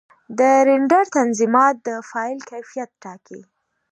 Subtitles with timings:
[0.37, 3.41] د رېنډر تنظیمات د فایل کیفیت ټاکي.